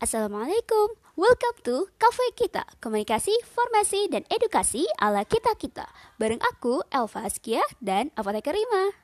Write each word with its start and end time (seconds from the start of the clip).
Assalamualaikum, 0.00 0.96
welcome 1.12 1.60
to 1.60 1.84
Cafe 2.00 2.32
Kita 2.32 2.64
Komunikasi, 2.80 3.36
Formasi, 3.44 4.08
dan 4.08 4.24
Edukasi 4.32 4.88
ala 4.96 5.28
kita-kita 5.28 5.84
Bareng 6.16 6.40
aku, 6.40 6.80
Elva 6.88 7.28
Askia, 7.28 7.60
dan 7.84 8.08
Apoteker 8.16 8.56
Rima 8.56 8.96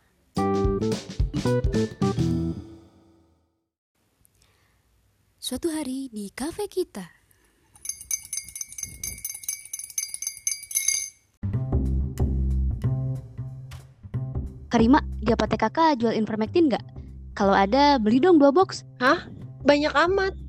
Suatu 5.37 5.69
hari 5.69 6.09
di 6.09 6.33
Cafe 6.33 6.65
Kita 6.65 7.05
Karima, 14.73 15.05
di 15.21 15.29
apotek 15.29 15.61
kakak 15.61 16.01
jual 16.01 16.17
Invermectin 16.17 16.73
nggak? 16.73 16.85
Kalau 17.37 17.53
ada, 17.53 18.01
beli 18.01 18.17
dong 18.17 18.41
dua 18.41 18.49
box. 18.49 18.81
Hah? 18.97 19.29
Banyak 19.61 19.93
amat. 19.93 20.46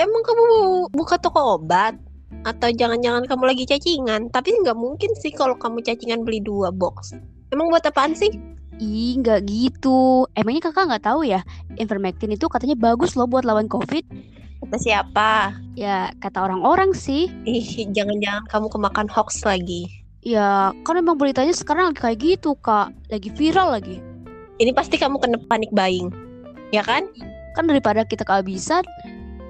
Emang 0.00 0.22
kamu 0.24 0.42
mau 0.48 0.68
buka 0.92 1.20
toko 1.20 1.60
obat? 1.60 1.96
Atau 2.48 2.72
jangan-jangan 2.72 3.28
kamu 3.28 3.44
lagi 3.52 3.64
cacingan? 3.68 4.32
Tapi 4.32 4.56
nggak 4.64 4.78
mungkin 4.78 5.12
sih 5.20 5.30
kalau 5.30 5.54
kamu 5.60 5.84
cacingan 5.84 6.24
beli 6.24 6.40
dua 6.40 6.72
box. 6.72 7.12
Emang 7.52 7.68
buat 7.68 7.84
apaan 7.84 8.16
sih? 8.16 8.32
Ih, 8.80 9.20
nggak 9.20 9.44
gitu. 9.46 10.26
Emangnya 10.32 10.72
kakak 10.72 10.88
nggak 10.88 11.04
tahu 11.04 11.28
ya, 11.28 11.44
Invermectin 11.76 12.32
itu 12.32 12.48
katanya 12.48 12.74
bagus 12.74 13.14
loh 13.14 13.28
buat 13.28 13.44
lawan 13.44 13.68
COVID. 13.68 14.04
Kata 14.64 14.78
siapa? 14.80 15.54
Ya, 15.76 16.10
kata 16.18 16.40
orang-orang 16.40 16.96
sih. 16.96 17.28
Ih, 17.44 17.86
jangan-jangan 17.92 18.48
kamu 18.48 18.66
kemakan 18.72 19.08
hoax 19.12 19.44
lagi. 19.44 19.86
Ya, 20.22 20.70
kan 20.86 20.94
emang 20.94 21.18
beritanya 21.18 21.52
sekarang 21.52 21.92
lagi 21.92 22.00
kayak 22.00 22.18
gitu, 22.22 22.54
Kak. 22.62 22.94
Lagi 23.10 23.28
viral 23.34 23.74
lagi. 23.74 23.98
Ini 24.62 24.70
pasti 24.70 24.96
kamu 24.96 25.18
kena 25.18 25.38
panik 25.50 25.68
buying. 25.74 26.14
Ya 26.70 26.86
kan? 26.86 27.10
Kan 27.58 27.66
daripada 27.68 28.06
kita 28.06 28.22
kehabisan, 28.22 28.86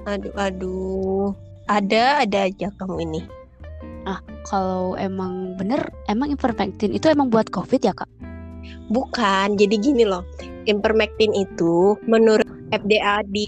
Aduh, 0.07 0.35
aduh. 0.35 1.31
Ada, 1.71 2.27
ada 2.27 2.39
aja 2.51 2.69
kamu 2.79 3.07
ini. 3.07 3.23
kalau 4.43 4.99
emang 4.99 5.55
bener, 5.55 5.79
emang 6.11 6.35
Invermectin 6.35 6.91
itu 6.91 7.07
emang 7.07 7.31
buat 7.31 7.47
COVID 7.55 7.79
ya, 7.79 7.95
Kak? 7.95 8.11
Bukan, 8.91 9.55
jadi 9.55 9.79
gini 9.79 10.03
loh. 10.03 10.27
Ivermectin 10.67 11.31
itu 11.35 11.95
menurut 12.11 12.47
FDA 12.75 13.23
di 13.31 13.47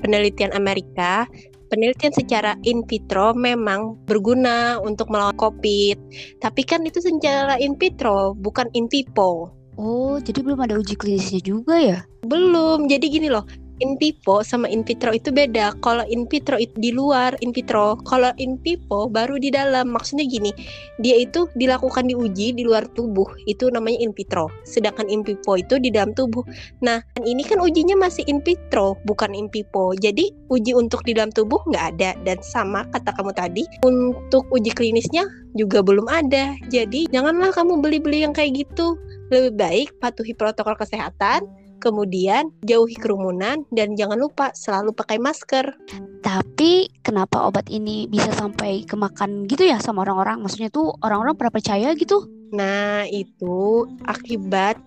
penelitian 0.00 0.56
Amerika, 0.56 1.28
penelitian 1.72 2.12
secara 2.12 2.52
in 2.68 2.84
vitro 2.84 3.32
memang 3.32 3.96
berguna 4.04 4.76
untuk 4.80 5.08
melawan 5.08 5.36
COVID. 5.36 5.96
Tapi 6.40 6.62
kan 6.64 6.84
itu 6.84 7.00
secara 7.00 7.56
in 7.60 7.76
vitro, 7.80 8.36
bukan 8.36 8.68
in 8.76 8.88
vivo. 8.92 9.52
Oh, 9.80 10.20
jadi 10.20 10.44
belum 10.44 10.60
ada 10.60 10.76
uji 10.76 11.00
klinisnya 11.00 11.40
juga 11.40 11.80
ya? 11.80 11.98
Belum. 12.28 12.84
Jadi 12.92 13.08
gini 13.08 13.32
loh, 13.32 13.48
in 13.80 13.96
vivo 13.96 14.44
sama 14.44 14.68
in 14.68 14.84
vitro 14.84 15.14
itu 15.14 15.32
beda. 15.32 15.72
Kalau 15.80 16.04
in 16.10 16.28
vitro 16.28 16.60
itu 16.60 16.74
di 16.76 16.90
luar 16.92 17.32
in 17.40 17.54
vitro, 17.54 17.96
kalau 18.04 18.34
in 18.36 18.60
vivo 18.60 19.08
baru 19.08 19.40
di 19.40 19.48
dalam. 19.48 19.94
Maksudnya 19.94 20.28
gini, 20.28 20.52
dia 21.00 21.16
itu 21.16 21.48
dilakukan 21.56 22.10
di 22.10 22.14
uji 22.18 22.52
di 22.52 22.62
luar 22.66 22.84
tubuh, 22.92 23.26
itu 23.48 23.70
namanya 23.72 24.02
in 24.02 24.12
vitro. 24.12 24.50
Sedangkan 24.66 25.08
in 25.08 25.24
vivo 25.24 25.56
itu 25.56 25.80
di 25.80 25.88
dalam 25.88 26.12
tubuh. 26.12 26.44
Nah, 26.84 27.00
ini 27.24 27.46
kan 27.46 27.62
ujinya 27.62 27.96
masih 27.96 28.26
in 28.28 28.42
vitro, 28.44 28.98
bukan 29.08 29.32
in 29.32 29.48
vivo. 29.48 29.94
Jadi 29.96 30.34
uji 30.52 30.76
untuk 30.76 31.06
di 31.06 31.16
dalam 31.16 31.32
tubuh 31.32 31.62
nggak 31.70 31.84
ada 31.96 32.10
dan 32.26 32.38
sama 32.44 32.84
kata 32.92 33.14
kamu 33.16 33.32
tadi, 33.32 33.64
untuk 33.86 34.44
uji 34.52 34.74
klinisnya 34.74 35.24
juga 35.54 35.84
belum 35.84 36.08
ada. 36.08 36.56
Jadi 36.72 37.08
janganlah 37.12 37.52
kamu 37.52 37.80
beli-beli 37.84 38.24
yang 38.24 38.32
kayak 38.32 38.64
gitu. 38.66 38.96
Lebih 39.32 39.52
baik 39.56 39.88
patuhi 39.96 40.36
protokol 40.36 40.76
kesehatan, 40.76 41.48
kemudian 41.82 42.54
jauhi 42.62 42.94
kerumunan 42.94 43.66
dan 43.74 43.98
jangan 43.98 44.22
lupa 44.22 44.54
selalu 44.54 44.94
pakai 44.94 45.18
masker. 45.18 45.74
Tapi 46.22 46.86
kenapa 47.02 47.42
obat 47.50 47.66
ini 47.66 48.06
bisa 48.06 48.30
sampai 48.30 48.86
kemakan 48.86 49.50
gitu 49.50 49.66
ya 49.66 49.82
sama 49.82 50.06
orang-orang? 50.06 50.38
Maksudnya 50.38 50.70
tuh 50.70 50.94
orang-orang 51.02 51.34
pada 51.34 51.50
percaya 51.50 51.90
gitu? 51.98 52.30
Nah, 52.54 53.08
itu 53.10 53.88
akibat 54.06 54.78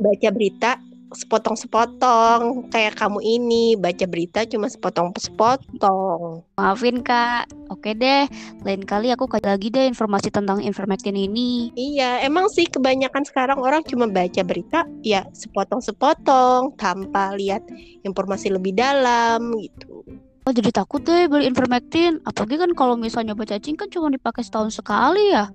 baca 0.00 0.28
berita 0.34 0.82
sepotong-sepotong 1.10 2.70
kayak 2.70 2.94
kamu 2.94 3.18
ini 3.22 3.74
baca 3.74 4.06
berita 4.06 4.46
cuma 4.46 4.70
sepotong-sepotong. 4.70 6.46
Maafin 6.54 7.02
kak, 7.02 7.50
oke 7.70 7.90
deh. 7.98 8.30
Lain 8.62 8.82
kali 8.86 9.10
aku 9.10 9.26
kasih 9.26 9.54
lagi 9.54 9.68
deh 9.74 9.90
informasi 9.90 10.30
tentang 10.30 10.62
Invermectin 10.62 11.18
ini. 11.18 11.74
Iya, 11.74 12.22
emang 12.22 12.46
sih 12.50 12.66
kebanyakan 12.70 13.26
sekarang 13.26 13.58
orang 13.58 13.82
cuma 13.86 14.06
baca 14.06 14.42
berita 14.46 14.86
ya 15.02 15.26
sepotong-sepotong 15.34 16.78
tanpa 16.78 17.34
lihat 17.34 17.66
informasi 18.06 18.54
lebih 18.54 18.78
dalam 18.78 19.50
gitu. 19.58 20.06
Oh 20.48 20.56
jadi 20.56 20.72
takut 20.72 21.04
deh 21.04 21.28
beli 21.28 21.52
Invermectin. 21.52 22.24
Apalagi 22.24 22.56
kan 22.56 22.72
kalau 22.72 22.96
misalnya 22.96 23.36
obat 23.36 23.52
cacing 23.52 23.76
kan 23.76 23.92
cuma 23.92 24.08
dipakai 24.08 24.40
setahun 24.40 24.72
sekali 24.78 25.36
ya. 25.36 25.52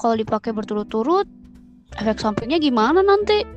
Kalau 0.00 0.16
dipakai 0.16 0.56
berturut-turut, 0.56 1.28
efek 2.00 2.16
sampingnya 2.16 2.56
gimana 2.56 3.04
nanti? 3.04 3.51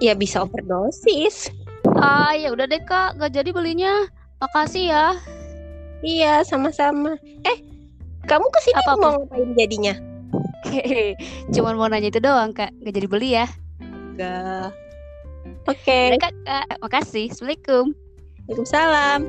Ya 0.00 0.12
bisa 0.12 0.44
overdosis. 0.44 1.48
Ah 1.96 2.36
ya 2.36 2.52
udah 2.52 2.68
deh 2.68 2.82
kak, 2.84 3.16
gak 3.16 3.32
jadi 3.32 3.50
belinya. 3.52 4.04
Makasih 4.42 4.92
ya. 4.92 5.06
Iya, 6.04 6.44
sama-sama. 6.44 7.16
Eh, 7.42 7.58
kamu 8.28 8.44
ke 8.52 8.60
sini 8.60 8.76
Apa-apa? 8.84 9.00
mau 9.00 9.16
ngapain 9.24 9.50
jadinya? 9.56 9.94
Cuman 11.56 11.74
mau 11.80 11.88
nanya 11.88 12.12
itu 12.12 12.20
doang 12.20 12.52
kak, 12.52 12.68
gak 12.84 12.92
jadi 12.92 13.08
beli 13.08 13.30
ya. 13.40 13.46
Enggak. 14.12 14.76
Oke, 15.66 16.14
Udah 16.14 16.20
kak, 16.20 16.34
kak. 16.44 16.66
makasih. 16.84 17.32
Assalamualaikum. 17.32 17.96
Waalaikumsalam. 18.46 19.20